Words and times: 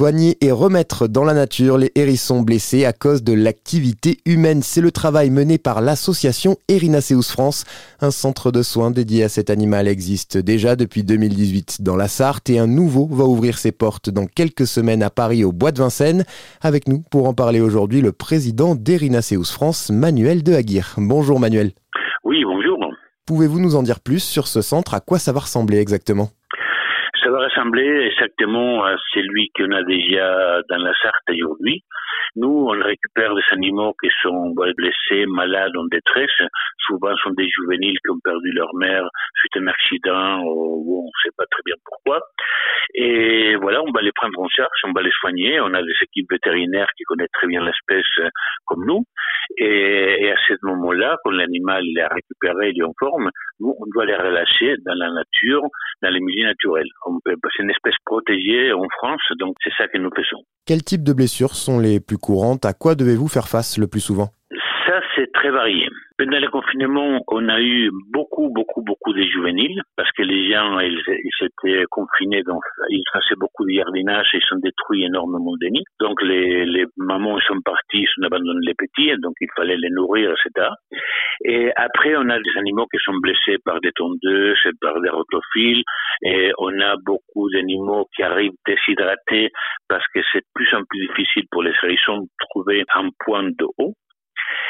Soigner 0.00 0.38
et 0.40 0.50
remettre 0.50 1.08
dans 1.08 1.24
la 1.24 1.34
nature 1.34 1.76
les 1.76 1.92
hérissons 1.94 2.40
blessés 2.40 2.86
à 2.86 2.94
cause 2.94 3.22
de 3.22 3.34
l'activité 3.34 4.16
humaine. 4.24 4.62
C'est 4.62 4.80
le 4.80 4.92
travail 4.92 5.28
mené 5.28 5.58
par 5.58 5.82
l'association 5.82 6.56
Erinaceus 6.68 7.20
France. 7.20 7.66
Un 8.00 8.10
centre 8.10 8.50
de 8.50 8.62
soins 8.62 8.90
dédié 8.90 9.24
à 9.24 9.28
cet 9.28 9.50
animal 9.50 9.88
existe 9.88 10.38
déjà 10.38 10.74
depuis 10.74 11.04
2018 11.04 11.82
dans 11.82 11.96
la 11.96 12.08
Sarthe 12.08 12.48
et 12.48 12.58
un 12.58 12.66
nouveau 12.66 13.08
va 13.12 13.24
ouvrir 13.24 13.58
ses 13.58 13.72
portes 13.72 14.08
dans 14.08 14.24
quelques 14.24 14.66
semaines 14.66 15.02
à 15.02 15.10
Paris 15.10 15.44
au 15.44 15.52
Bois 15.52 15.70
de 15.70 15.80
Vincennes. 15.80 16.24
Avec 16.62 16.88
nous 16.88 17.00
pour 17.10 17.28
en 17.28 17.34
parler 17.34 17.60
aujourd'hui, 17.60 18.00
le 18.00 18.12
président 18.12 18.74
d'Erinaceus 18.74 19.52
France, 19.52 19.90
Manuel 19.90 20.42
de 20.42 20.54
Aguirre. 20.54 20.94
Bonjour 20.96 21.38
Manuel. 21.38 21.72
Oui, 22.24 22.42
bonjour. 22.46 22.78
Pouvez-vous 23.26 23.60
nous 23.60 23.76
en 23.76 23.82
dire 23.82 24.00
plus 24.00 24.20
sur 24.20 24.48
ce 24.48 24.62
centre? 24.62 24.94
À 24.94 25.00
quoi 25.00 25.18
ça 25.18 25.32
va 25.32 25.40
ressembler 25.40 25.76
exactement? 25.76 26.30
Ressembler 27.44 28.10
exactement 28.12 28.84
à 28.84 28.96
celui 29.12 29.50
qu'on 29.56 29.70
a 29.72 29.82
déjà 29.82 30.60
dans 30.68 30.78
la 30.78 30.92
Sarthe 31.02 31.30
aujourd'hui. 31.30 31.82
Nous, 32.36 32.66
on 32.68 32.78
récupère 32.78 33.34
des 33.34 33.42
animaux 33.52 33.94
qui 34.00 34.08
sont 34.22 34.54
blessés, 34.76 35.26
malades, 35.26 35.76
en 35.76 35.86
détresse. 35.86 36.30
Souvent, 36.86 37.14
ce 37.16 37.22
sont 37.24 37.34
des 37.34 37.48
juvéniles 37.48 37.98
qui 38.04 38.10
ont 38.10 38.20
perdu 38.22 38.52
leur 38.52 38.74
mère 38.74 39.08
suite 39.34 39.56
à 39.56 39.60
un 39.60 39.66
accident 39.66 40.42
ou 40.44 41.02
on 41.02 41.06
ne 41.06 41.22
sait 41.22 41.34
pas 41.36 41.46
très 41.50 41.62
bien 41.64 41.74
pourquoi. 41.84 42.20
Et 42.94 43.56
voilà, 43.56 43.82
on 43.82 43.92
va 43.92 44.02
les 44.02 44.12
prendre 44.12 44.38
en 44.40 44.48
charge, 44.48 44.70
on 44.84 44.92
va 44.92 45.02
les 45.02 45.12
soigner. 45.20 45.60
On 45.60 45.72
a 45.74 45.82
des 45.82 45.94
équipes 46.02 46.30
vétérinaires 46.30 46.88
qui 46.96 47.04
connaissent 47.04 47.32
très 47.32 47.46
bien 47.46 47.64
l'espèce 47.64 48.30
comme 48.66 48.84
nous. 48.86 49.04
Et, 49.58 50.30
à 50.30 50.36
ce 50.48 50.54
moment-là, 50.62 51.16
quand 51.24 51.30
l'animal 51.30 51.84
est 51.96 52.06
récupéré, 52.06 52.70
il 52.70 52.80
est 52.80 52.84
en 52.84 52.94
forme, 52.98 53.30
nous, 53.58 53.74
on 53.78 53.86
doit 53.92 54.06
les 54.06 54.16
relâcher 54.16 54.76
dans 54.84 54.94
la 54.94 55.10
nature, 55.10 55.62
dans 56.02 56.10
les 56.10 56.20
milieux 56.20 56.46
naturels. 56.46 56.88
C'est 57.56 57.62
une 57.62 57.70
espèce 57.70 57.96
protégée 58.04 58.72
en 58.72 58.86
France, 58.98 59.22
donc 59.38 59.56
c'est 59.62 59.72
ça 59.76 59.88
que 59.88 59.98
nous 59.98 60.10
faisons. 60.14 60.42
Quel 60.66 60.82
type 60.82 61.02
de 61.02 61.12
blessures 61.12 61.54
sont 61.54 61.78
les 61.78 62.00
plus 62.00 62.18
courantes? 62.18 62.64
À 62.64 62.72
quoi 62.72 62.94
devez-vous 62.94 63.28
faire 63.28 63.48
face 63.48 63.78
le 63.78 63.86
plus 63.86 64.00
souvent? 64.00 64.28
Très 65.40 65.50
varié. 65.50 65.88
Pendant 66.18 66.38
le 66.38 66.48
confinement, 66.48 67.24
on 67.28 67.48
a 67.48 67.60
eu 67.60 67.90
beaucoup, 68.12 68.50
beaucoup, 68.50 68.82
beaucoup 68.82 69.12
de 69.14 69.22
juvéniles 69.22 69.80
parce 69.96 70.10
que 70.12 70.22
les 70.22 70.52
gens, 70.52 70.78
ils, 70.80 71.00
ils 71.08 71.46
étaient 71.46 71.84
confinés, 71.90 72.42
donc 72.42 72.62
ils 72.90 73.02
faisaient 73.12 73.40
beaucoup 73.40 73.64
de 73.64 73.72
jardinage 73.72 74.28
et 74.34 74.38
ils 74.38 74.54
ont 74.54 74.60
détruit 74.60 75.04
énormément 75.04 75.54
de 75.58 75.66
nids. 75.68 75.84
Donc 75.98 76.20
les, 76.22 76.66
les 76.66 76.84
mamans 76.98 77.40
sont 77.40 77.60
parties, 77.64 78.04
ils 78.04 78.22
ont 78.22 78.26
abandonné 78.26 78.60
les 78.66 78.74
petits, 78.74 79.10
donc 79.22 79.32
il 79.40 79.48
fallait 79.56 79.78
les 79.78 79.90
nourrir, 79.90 80.30
etc. 80.32 80.68
Et 81.46 81.72
après, 81.74 82.14
on 82.16 82.28
a 82.28 82.38
des 82.38 82.58
animaux 82.58 82.86
qui 82.92 82.98
sont 83.02 83.16
blessés 83.16 83.56
par 83.64 83.80
des 83.80 83.92
tondeuses, 83.92 84.58
par 84.82 85.00
des 85.00 85.08
rotophiles, 85.08 85.82
et 86.22 86.52
on 86.58 86.80
a 86.80 86.96
beaucoup 87.06 87.48
d'animaux 87.50 88.06
qui 88.14 88.22
arrivent 88.22 88.52
déshydratés 88.66 89.48
parce 89.88 90.04
que 90.14 90.20
c'est 90.32 90.40
de 90.40 90.52
plus 90.54 90.68
en 90.74 90.82
plus 90.84 91.06
difficile 91.08 91.44
pour 91.50 91.62
les 91.62 91.72
hérissons 91.82 92.18
de 92.18 92.28
trouver 92.50 92.84
un 92.94 93.08
point 93.24 93.44
de 93.44 93.66
haut. 93.78 93.94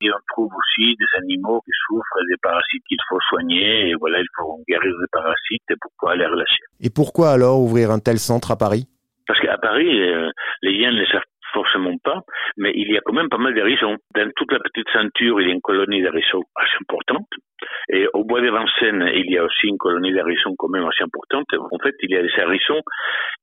Et 0.00 0.10
on 0.10 0.22
trouve 0.34 0.50
aussi 0.54 0.96
des 0.96 1.18
animaux 1.18 1.60
qui 1.60 1.72
souffrent 1.86 2.24
des 2.28 2.36
parasites 2.42 2.82
qu'il 2.88 2.98
faut 3.08 3.20
soigner. 3.28 3.90
Et 3.90 3.94
voilà, 3.94 4.20
il 4.20 4.28
faut 4.36 4.58
guérir 4.68 4.92
les 4.92 5.10
parasites 5.12 5.80
pour 5.80 5.90
pouvoir 5.98 6.16
les 6.16 6.26
relâcher. 6.26 6.64
Et 6.80 6.90
pourquoi 6.94 7.30
alors 7.30 7.60
ouvrir 7.60 7.90
un 7.90 7.98
tel 7.98 8.18
centre 8.18 8.50
à 8.50 8.56
Paris? 8.56 8.86
Parce 9.26 9.40
qu'à 9.40 9.58
Paris, 9.58 10.00
euh, 10.02 10.30
les 10.62 10.72
liens 10.78 10.90
ne 10.90 11.00
les 11.00 11.06
savent 11.06 11.22
forcément 11.52 11.96
pas, 12.02 12.20
mais 12.56 12.72
il 12.74 12.90
y 12.90 12.96
a 12.96 13.00
quand 13.04 13.12
même 13.12 13.28
pas 13.28 13.38
mal 13.38 13.54
d'hérissons. 13.54 13.96
Dans 14.14 14.30
toute 14.36 14.52
la 14.52 14.58
petite 14.58 14.88
ceinture, 14.92 15.40
il 15.40 15.48
y 15.48 15.50
a 15.50 15.54
une 15.54 15.60
colonie 15.60 16.02
d'hérissons 16.02 16.42
assez 16.56 16.76
importante. 16.80 17.28
Et 17.90 18.06
au 18.14 18.24
bois 18.24 18.40
de 18.40 18.50
Vincennes, 18.50 19.10
il 19.14 19.30
y 19.30 19.38
a 19.38 19.44
aussi 19.44 19.66
une 19.66 19.78
colonie 19.78 20.12
d'hérissons 20.12 20.54
quand 20.58 20.68
même 20.68 20.84
assez 20.84 21.04
importante. 21.04 21.46
En 21.54 21.78
fait, 21.78 21.94
il 22.00 22.10
y 22.10 22.16
a 22.16 22.22
des 22.22 22.32
hérissons 22.38 22.80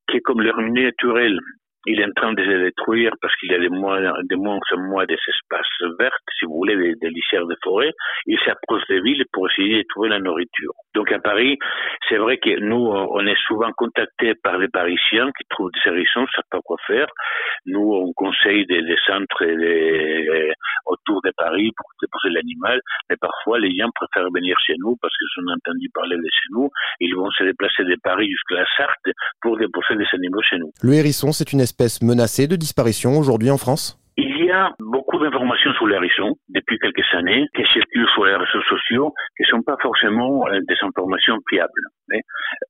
qui, 0.09 0.19
comme 0.21 0.41
leur 0.41 0.59
naturel, 0.59 1.39
il 1.85 1.99
est 1.99 2.05
en 2.05 2.11
train 2.15 2.33
de 2.33 2.41
les 2.41 2.63
détruire 2.65 3.11
parce 3.21 3.35
qu'il 3.37 3.51
y 3.51 3.55
a 3.55 3.59
de 3.59 3.69
moins, 3.69 4.01
de 4.01 4.35
moins 4.35 4.59
moins 4.77 5.05
des 5.05 5.15
espaces 5.15 5.89
verts, 5.99 6.17
si 6.37 6.45
vous 6.45 6.55
voulez, 6.55 6.75
des, 6.75 6.95
des 6.95 7.09
lisières 7.09 7.45
de 7.45 7.55
forêt. 7.63 7.91
Il 8.25 8.37
s'approche 8.45 8.83
des 8.89 9.01
villes 9.01 9.25
pour 9.31 9.49
essayer 9.49 9.83
de 9.83 9.87
trouver 9.89 10.09
la 10.09 10.19
nourriture. 10.19 10.73
Donc 10.93 11.11
à 11.11 11.19
Paris, 11.19 11.57
c'est 12.07 12.17
vrai 12.17 12.37
que 12.37 12.59
nous, 12.59 12.75
on 12.75 13.25
est 13.25 13.39
souvent 13.47 13.71
contactés 13.77 14.33
par 14.43 14.57
les 14.57 14.67
Parisiens 14.67 15.29
qui 15.37 15.45
trouvent 15.49 15.71
des 15.71 15.91
hérissons, 15.91 16.21
ne 16.21 16.27
savent 16.35 16.43
pas 16.51 16.59
quoi 16.63 16.77
faire. 16.87 17.07
Nous, 17.65 17.93
on 17.93 18.13
conseille 18.13 18.65
des, 18.65 18.81
des 18.81 18.97
centres 19.05 19.45
des, 19.45 20.51
autour 20.85 21.21
de 21.23 21.31
Paris 21.37 21.71
pour 21.75 21.87
déposer 22.01 22.33
l'animal, 22.33 22.79
mais 23.09 23.15
parfois 23.17 23.59
les 23.59 23.75
gens 23.75 23.89
préfèrent 23.93 24.29
venir 24.33 24.55
chez 24.65 24.75
nous 24.79 24.95
parce 25.01 25.13
qu'ils 25.17 25.43
ont 25.43 25.53
entendu 25.53 25.89
parler 25.93 26.17
de 26.17 26.29
chez 26.31 26.49
nous. 26.51 26.69
Ils 26.99 27.15
vont 27.15 27.29
se 27.31 27.43
déplacer 27.43 27.83
de 27.83 27.95
Paris 28.03 28.29
jusqu'à 28.29 28.55
la 28.55 28.65
Sarthe 28.77 29.15
pour 29.41 29.57
déposer 29.57 29.95
des 29.95 30.07
animaux 30.13 30.41
chez 30.41 30.57
nous. 30.57 30.71
Le 30.81 30.93
hérisson, 30.93 31.31
c'est 31.31 31.53
une 31.53 31.61
espèce 31.61 32.01
menacée 32.01 32.47
de 32.47 32.55
disparition 32.55 33.17
aujourd'hui 33.17 33.51
en 33.51 33.57
France? 33.57 33.98
Y 34.49 34.51
a 34.51 34.71
beaucoup 34.79 35.17
d'informations 35.19 35.73
sur 35.73 35.87
les 35.87 35.95
hérissons 35.95 36.35
depuis 36.49 36.77
quelques 36.79 37.05
années 37.13 37.45
qui 37.55 37.63
circulent 37.71 38.09
sur 38.13 38.25
les 38.25 38.35
réseaux 38.35 38.63
sociaux 38.63 39.13
qui 39.37 39.43
ne 39.43 39.47
sont 39.47 39.61
pas 39.61 39.77
forcément 39.81 40.47
euh, 40.47 40.59
des 40.67 40.75
informations 40.81 41.37
fiables. 41.49 41.83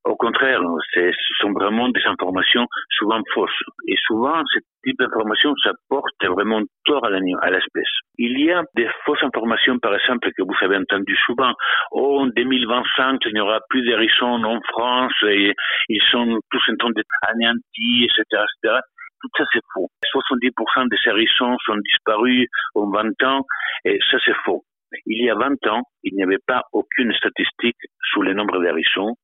Au 0.03 0.16
contraire, 0.18 0.59
ce 0.94 1.12
sont 1.39 1.53
vraiment 1.53 1.88
des 1.89 2.03
informations 2.06 2.66
souvent 2.97 3.22
fausses. 3.34 3.63
Et 3.88 3.95
souvent, 4.06 4.41
ce 4.53 4.59
type 4.84 4.97
d'information, 5.00 5.53
ça 5.63 5.72
porte 5.88 6.25
vraiment 6.25 6.62
tort 6.84 7.06
à 7.06 7.09
l'espèce. 7.09 7.94
Il 8.18 8.38
y 8.39 8.51
a 8.51 8.63
des 8.75 8.89
fausses 9.06 9.23
informations, 9.23 9.79
par 9.79 9.95
exemple, 9.95 10.29
que 10.35 10.44
vous 10.44 10.56
avez 10.62 10.75
entendues 10.75 11.18
souvent. 11.25 11.53
Oh, 11.91 12.19
en 12.22 12.28
2025, 12.28 13.19
il 13.28 13.34
n'y 13.34 13.39
aura 13.39 13.59
plus 13.69 13.84
d'hérissons 13.84 14.44
en 14.44 14.59
France 14.69 15.13
et 15.28 15.53
ils 15.88 16.03
sont 16.12 16.39
tous 16.51 16.63
en 16.72 16.75
train 16.75 16.91
d'être 16.91 17.16
anéantis, 17.29 18.09
etc 18.09 18.79
tout 19.22 19.30
ça 19.38 19.44
c'est 19.53 19.63
faux. 19.74 19.90
70% 20.13 20.90
des 20.90 20.97
hérissons 21.06 21.57
sont 21.66 21.78
disparus 21.78 22.47
en 22.75 22.90
20 22.90 23.24
ans 23.24 23.46
et 23.85 24.00
ça 24.09 24.18
c'est 24.25 24.35
faux. 24.46 24.63
Il 25.06 25.24
y 25.24 25.30
a 25.30 25.35
20 25.35 25.68
ans, 25.68 25.84
il 26.03 26.16
n'y 26.16 26.24
avait 26.24 26.41
pas 26.46 26.63
aucune 26.74 27.13
statistique 27.13 27.78
sur 28.12 28.24
le 28.24 28.34
nombre 28.34 28.59
d'hérissons. 28.59 29.16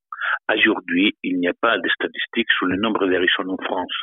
Aujourd'hui, 0.52 1.16
il 1.24 1.40
n'y 1.40 1.48
a 1.48 1.54
pas 1.60 1.78
de 1.78 1.90
statistiques 1.90 2.52
sur 2.58 2.68
le 2.68 2.78
nombre 2.78 3.08
d'hérissons 3.08 3.48
en 3.48 3.58
France. 3.64 3.96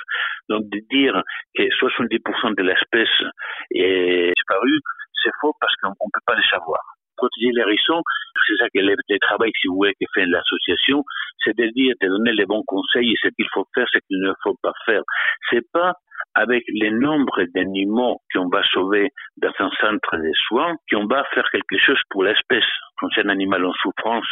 Donc 0.49 0.65
de 0.71 0.81
dire 0.91 1.23
que 1.55 1.63
70% 1.63 2.57
de 2.57 2.63
l'espèce 2.63 3.33
est 3.71 4.33
disparue, 4.35 4.81
c'est 5.23 5.31
faux 5.41 5.55
parce 5.61 5.75
qu'on 5.77 5.91
ne 5.91 6.13
peut 6.13 6.27
pas 6.27 6.35
le 6.35 6.43
savoir 6.51 6.81
protéger 7.23 7.53
les 7.55 7.63
hérissons, 7.63 8.03
c'est 8.47 8.57
ça 8.57 8.67
que 8.75 8.81
le, 8.81 8.95
le, 9.09 9.19
travail, 9.21 9.51
si 9.61 9.69
vous 9.69 9.77
voulez, 9.77 9.95
que 9.95 10.07
fait 10.15 10.27
l'association, 10.27 11.05
c'est 11.45 11.57
de 11.57 11.67
dire, 11.71 11.95
de 12.01 12.09
donner 12.09 12.33
les 12.33 12.47
bons 12.47 12.65
conseils 12.67 13.15
ce 13.23 13.29
qu'il 13.29 13.47
faut 13.55 13.67
faire, 13.75 13.87
ce 13.93 13.99
qu'il 14.09 14.19
ne 14.19 14.33
faut 14.43 14.57
pas 14.63 14.73
faire. 14.87 15.03
C'est 15.51 15.65
pas 15.73 15.95
avec 16.35 16.65
le 16.69 16.91
nombre 16.91 17.45
d'animaux 17.55 18.21
qu'on 18.33 18.49
va 18.49 18.63
sauver 18.65 19.11
dans 19.37 19.53
un 19.59 19.71
centre 19.81 20.17
de 20.17 20.33
soins 20.49 20.77
qu'on 20.91 21.07
va 21.07 21.25
faire 21.35 21.45
quelque 21.53 21.79
chose 21.79 22.01
pour 22.11 22.25
l'espèce. 22.25 22.65
Quand 22.99 23.09
c'est 23.15 23.27
un 23.27 23.29
animal 23.29 23.65
en 23.65 23.73
souffrance, 23.75 24.27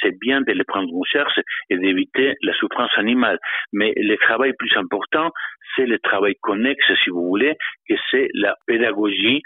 c'est 0.00 0.16
bien 0.20 0.40
de 0.42 0.52
le 0.52 0.64
prendre 0.64 0.92
en 0.94 1.02
charge 1.04 1.40
et 1.70 1.78
d'éviter 1.78 2.34
la 2.42 2.54
souffrance 2.54 2.90
animale. 2.96 3.38
Mais 3.72 3.92
le 3.96 4.16
travail 4.16 4.52
plus 4.58 4.76
important, 4.76 5.30
c'est 5.74 5.86
le 5.86 5.98
travail 5.98 6.34
connexe, 6.42 6.92
si 7.02 7.10
vous 7.10 7.26
voulez, 7.26 7.56
que 7.88 7.94
c'est 8.10 8.28
la 8.34 8.54
pédagogie 8.66 9.42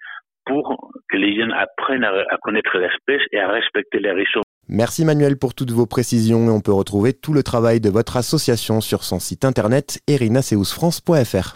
pour 0.46 0.92
que 1.10 1.16
les 1.16 1.36
jeunes 1.36 1.52
apprennent 1.52 2.04
à, 2.04 2.36
connaître 2.42 2.76
l'espèce 2.78 3.22
et 3.32 3.38
à 3.38 3.48
respecter 3.48 3.98
les 3.98 4.12
risques. 4.12 4.38
Merci 4.68 5.04
Manuel 5.04 5.36
pour 5.38 5.54
toutes 5.54 5.72
vos 5.72 5.86
précisions 5.86 6.46
et 6.46 6.50
on 6.50 6.60
peut 6.60 6.72
retrouver 6.72 7.12
tout 7.12 7.34
le 7.34 7.42
travail 7.42 7.80
de 7.80 7.90
votre 7.90 8.16
association 8.16 8.80
sur 8.80 9.04
son 9.04 9.18
site 9.18 9.44
internet 9.44 10.00
erinaceusfrance.fr. 10.08 11.52